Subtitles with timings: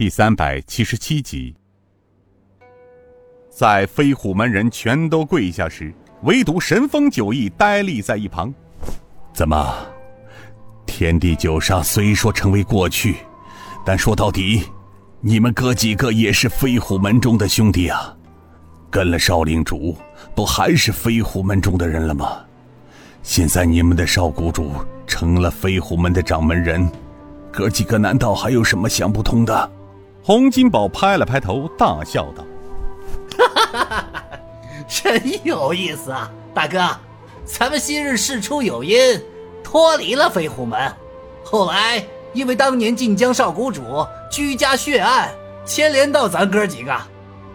[0.00, 1.54] 第三百七十七集。
[3.50, 5.92] 在飞虎门人全都跪下时，
[6.22, 8.50] 唯独神风九翼呆立在一旁。
[9.34, 9.76] 怎么？
[10.86, 13.16] 天地九杀虽说成为过去，
[13.84, 14.62] 但说到底，
[15.20, 18.16] 你们哥几个也是飞虎门中的兄弟啊！
[18.90, 19.94] 跟了少令主，
[20.34, 22.38] 不还是飞虎门中的人了吗？
[23.22, 24.72] 现在你们的少谷主
[25.06, 26.90] 成了飞虎门的掌门人，
[27.52, 29.72] 哥几个难道还有什么想不通的？
[30.22, 32.44] 洪金宝拍了拍头，大笑道。
[33.38, 33.88] 哈哈哈！
[33.90, 34.22] 哈
[34.86, 36.78] 真有意思啊，大哥，
[37.44, 38.98] 咱们昔日事出有因，
[39.64, 40.92] 脱离了飞虎门，
[41.42, 43.82] 后来因为当年晋江少谷主
[44.30, 45.30] 居家血案
[45.64, 46.94] 牵连到咱哥几个，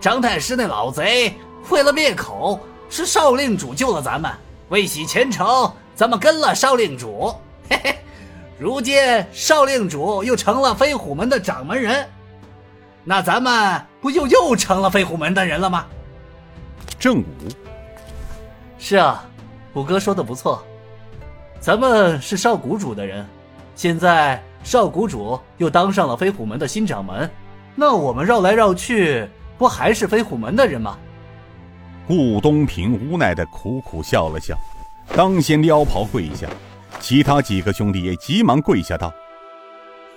[0.02, 1.34] 张太师那老贼
[1.70, 2.59] 为了灭口，
[2.90, 4.32] 是少令主救了咱们，
[4.70, 7.34] 为洗前仇，咱们跟了少令主。
[7.70, 7.95] 嘿嘿，
[8.58, 8.98] 如今
[9.32, 12.08] 少令主又成了飞虎门的掌门人。
[13.08, 15.86] 那咱们不就又成了飞虎门的人了吗？
[17.00, 17.25] 正午，
[18.80, 19.23] 是啊，
[19.72, 20.66] 虎哥说的不错，
[21.59, 23.23] 咱们是少谷主的人，
[23.76, 27.30] 现在少谷主又当上了飞虎门的新掌门，
[27.76, 30.98] 那我们绕来绕去，不还是飞虎门的人吗？
[32.08, 34.58] 顾东平无奈的苦苦笑了笑，
[35.16, 36.48] 当先撩袍跪下，
[37.00, 39.14] 其他几个兄弟也急忙跪下道：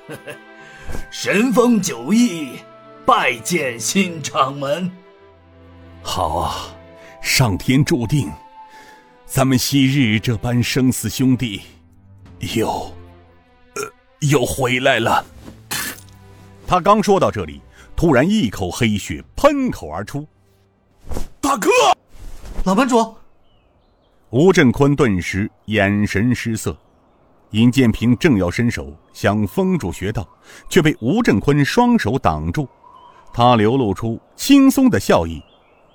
[1.10, 2.58] “神风九翼。”
[3.08, 4.90] 拜见新掌门。
[6.02, 6.76] 好啊，
[7.22, 8.30] 上天注定，
[9.24, 11.62] 咱们昔日这般生死兄弟，
[12.54, 12.68] 又，
[13.76, 13.82] 呃，
[14.28, 15.24] 又回来了。
[16.66, 17.62] 他刚说到这里，
[17.96, 20.28] 突然一口黑血喷口而出。
[21.40, 21.70] 大哥，
[22.64, 23.16] 老班主。
[24.28, 26.76] 吴振坤顿时眼神失色，
[27.52, 30.28] 尹建平正要伸手想封住穴道，
[30.68, 32.68] 却被吴振坤双手挡住。
[33.38, 35.40] 他流露出轻松的笑意，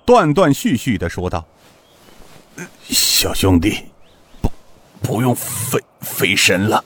[0.06, 1.44] 断断续续的说道
[2.88, 3.84] ：“小兄弟，
[4.40, 4.50] 不，
[5.02, 6.82] 不用费费神了。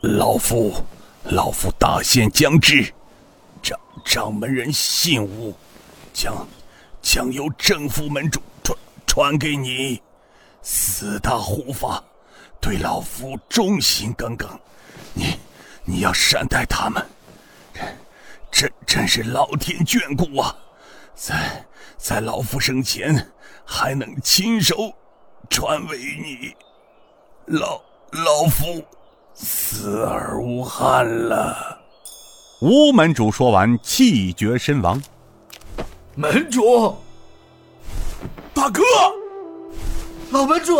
[0.00, 0.72] 老夫，
[1.24, 2.94] 老夫大限将至，
[3.60, 5.52] 掌掌门人信物，
[6.14, 6.46] 将
[7.02, 8.78] 将由正副门主传
[9.08, 10.00] 传给你。
[10.62, 12.00] 四大护法
[12.60, 14.48] 对老夫忠心耿耿，
[15.12, 15.36] 你
[15.84, 17.04] 你要善待他们。”
[18.92, 20.54] 真真是老天眷顾啊，
[21.14, 21.64] 在
[21.96, 23.32] 在老夫生前
[23.64, 24.92] 还能亲手
[25.48, 26.54] 传为你，
[27.46, 27.80] 老
[28.10, 28.84] 老夫
[29.32, 31.80] 死而无憾了。
[32.60, 35.02] 吴门主说完，气绝身亡。
[36.14, 36.94] 门主，
[38.52, 38.82] 大哥，
[40.32, 40.76] 老门主，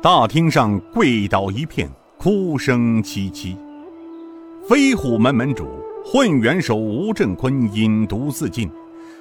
[0.00, 3.56] 大厅上跪倒一片，哭声凄凄。
[4.68, 5.79] 飞虎门门主。
[6.04, 8.68] 混元首吴振坤引毒自尽，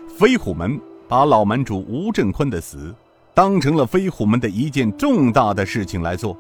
[0.08, 2.96] 飞虎门把老门主吴振坤的死
[3.34, 6.36] 当成了飞虎门的一件重大的事情来做。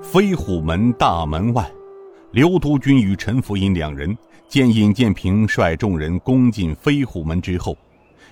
[0.00, 1.68] 飞虎门大门外，
[2.30, 4.16] 刘督军与陈福尹两人
[4.46, 7.76] 见尹建平率众人攻进飞虎门之后，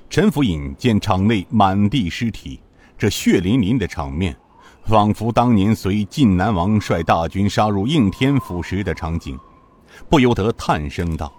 [0.08, 2.60] 陈福尹见场内满地尸体，
[2.96, 4.36] 这血淋淋的场面，
[4.84, 9.36] 仿佛当年随晋南王率大军杀入应天府时的场景。
[10.08, 11.32] 不由得叹声道：“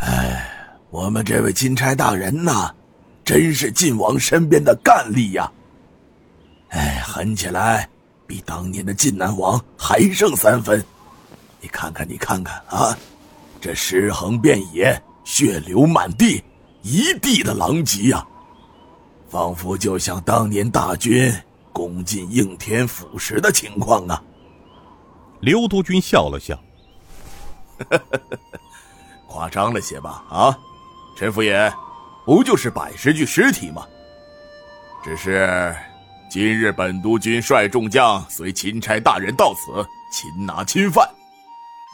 [0.00, 0.50] 哎，
[0.90, 2.74] 我们这位钦差大人呐，
[3.24, 5.50] 真是晋王身边的干吏呀！
[6.70, 7.88] 哎，狠起来
[8.26, 10.84] 比当年的晋南王还胜三分。
[11.60, 12.96] 你看看，你看看啊，
[13.60, 16.42] 这尸横遍野，血流满地，
[16.82, 18.26] 一地的狼藉呀，
[19.28, 21.32] 仿佛就像当年大军
[21.72, 24.22] 攻进应天府时的情况啊。”
[25.40, 26.58] 刘督军笑了笑。
[29.26, 30.24] 夸张了些吧？
[30.28, 30.58] 啊，
[31.16, 31.72] 陈府爷，
[32.24, 33.86] 不就是百十具尸体吗？
[35.04, 35.74] 只是
[36.30, 41.08] 今日本督军率众将随钦差大人到此，擒拿侵犯。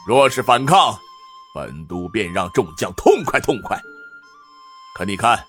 [0.07, 0.97] 若是反抗，
[1.53, 3.79] 本督便让众将痛快痛快。
[4.95, 5.41] 可你看，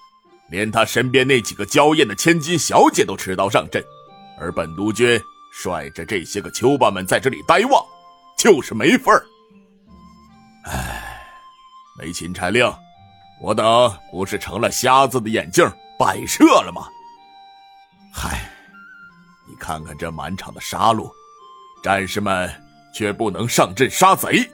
[0.50, 3.82] 连他身边那几个娇艳的千金小姐都持刀上阵，
[4.38, 5.20] 而本督军
[5.52, 7.84] 率着这些个丘巴们在这里呆望，
[8.36, 9.24] 就是没份儿。
[11.98, 12.70] 没钦差令，
[13.40, 15.64] 我等不是成了瞎子的眼镜
[15.98, 16.86] 摆设了吗？
[18.12, 18.50] 嗨，
[19.48, 21.10] 你看看这满场的杀戮，
[21.82, 22.50] 战士们
[22.94, 24.48] 却不能上阵杀贼，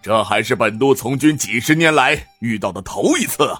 [0.00, 3.54] 这还是本都从军几十年来遇到的头一次。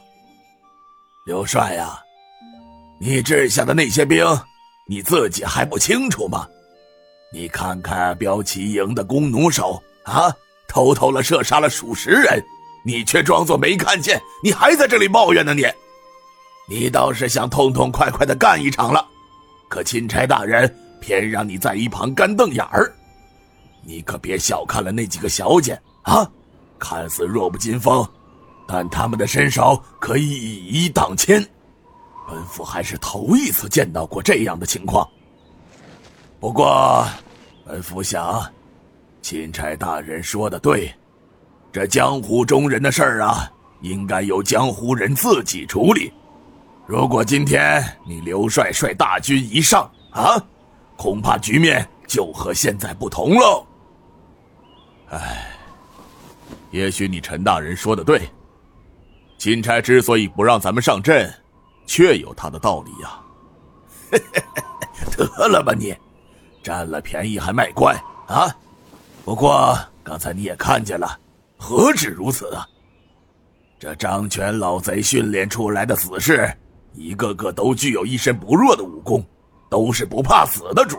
[1.25, 1.99] 刘帅呀，
[3.00, 4.25] 你治下的那些兵，
[4.88, 6.47] 你自己还不清楚吗？
[7.32, 10.35] 你看看标旗营的弓弩手啊！
[10.69, 12.43] 偷偷的射杀了数十人，
[12.82, 15.55] 你却装作没看见，你还在这里抱怨呢！
[15.55, 15.64] 你，
[16.67, 19.06] 你倒是想痛痛快快的干一场了，
[19.69, 22.93] 可钦差大人偏让你在一旁干瞪眼儿。
[23.84, 26.29] 你可别小看了那几个小姐啊，
[26.79, 28.06] 看似弱不禁风，
[28.67, 31.44] 但他们的身手可以以一挡千。
[32.28, 35.08] 本府还是头一次见到过这样的情况。
[36.40, 37.06] 不过，
[37.64, 38.44] 本府想，
[39.20, 40.93] 钦差大人说的对。
[41.72, 46.12] 这江湖中人的事儿啊，应该由江湖人自己处理。
[46.86, 50.36] 如果今天你刘帅率大军一上啊，
[50.96, 53.66] 恐怕局面就和现在不同喽。
[55.08, 55.48] 唉，
[56.70, 58.28] 也许你陈大人说的对。
[59.38, 61.32] 钦差之所以不让咱们上阵，
[61.86, 63.18] 确有他的道理呀。
[65.16, 65.96] 得了吧你，
[66.62, 67.94] 占了便宜还卖乖
[68.26, 68.54] 啊！
[69.25, 71.18] 不过刚才你也看见了。
[71.62, 72.67] 何止如此啊！
[73.79, 76.53] 这张权老贼训练出来的死士，
[76.93, 79.25] 一个个都具有一身不弱的武功，
[79.70, 80.99] 都是不怕死的主。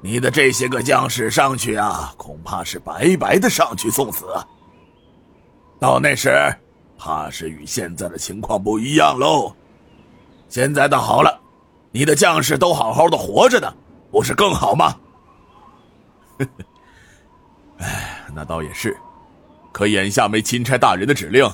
[0.00, 4.26] 你的这些个将士上去啊，恐怕是白白的上去送死。
[5.80, 6.30] 到那时，
[6.96, 9.52] 怕是与现在的情况不一样喽。
[10.48, 11.40] 现在倒好了，
[11.90, 13.74] 你的将士都好好的活着呢，
[14.12, 14.94] 不是更好吗？
[16.38, 16.64] 呵呵
[17.78, 18.96] 哎，那倒也是。
[19.78, 21.48] 可眼下没钦差大人的指令，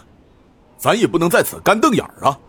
[0.79, 2.41] 咱也不能在此干瞪眼儿啊！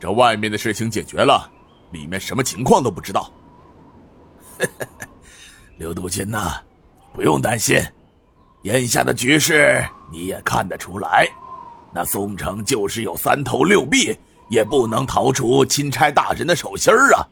[0.00, 1.48] 这外面的事情解决了，
[1.92, 3.32] 里面什么情况都不知道。
[5.78, 6.60] 刘督军呐，
[7.12, 7.80] 不用担心，
[8.62, 11.28] 眼下的局势你也看得出来，
[11.94, 14.18] 那宋城就是有三头六臂，
[14.50, 17.22] 也不能逃出钦差大人的手心儿啊！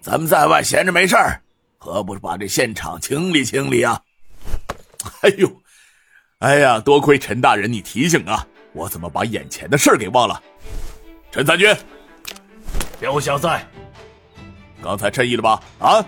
[0.00, 1.38] 咱们在外闲着没事儿，
[1.76, 4.00] 何不把这现场清理清理啊？
[5.20, 5.52] 哎呦！
[6.38, 10.40] 哎呀，多亏陈大人你提醒啊，我怎么把眼前的事儿给忘了？
[11.32, 11.74] 陈参军，
[13.00, 13.66] 刘小在，
[14.80, 15.60] 刚才趁意了吧？
[15.80, 16.04] 啊，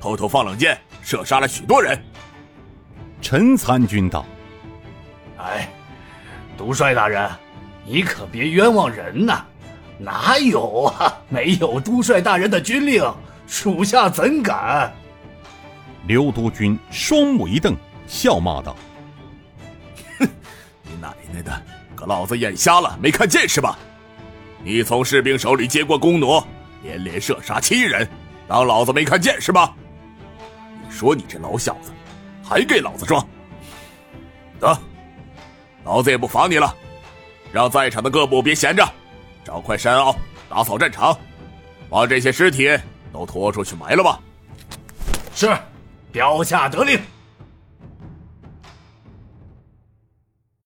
[0.00, 2.02] 偷偷放冷箭，射杀了许多人。
[3.20, 4.24] 陈参军道
[5.36, 5.68] ：“哎，
[6.56, 7.30] 督帅大人，
[7.84, 9.44] 你可别冤枉人呐！
[9.98, 11.18] 哪有啊？
[11.28, 13.04] 没有督帅大人的军令，
[13.46, 14.90] 属下怎敢？”
[16.08, 18.74] 刘督军双目一瞪，笑骂道。
[21.00, 21.62] 奶奶的，
[21.96, 23.78] 可老子眼瞎了，没看见是吧？
[24.62, 26.46] 你从士兵手里接过弓弩，
[26.82, 28.06] 连连射杀七人，
[28.46, 29.74] 当老子没看见是吧？
[30.84, 31.90] 你说你这老小子，
[32.44, 33.26] 还给老子装？
[34.58, 34.78] 得，
[35.82, 36.74] 老子也不罚你了，
[37.50, 38.86] 让在场的各部别闲着，
[39.42, 40.14] 找块山坳
[40.48, 41.18] 打扫战场，
[41.88, 42.68] 把这些尸体
[43.12, 44.20] 都拖出去埋了吧。
[45.34, 45.56] 是，
[46.12, 47.00] 标下得令。